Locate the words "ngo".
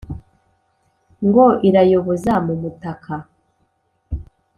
1.25-1.45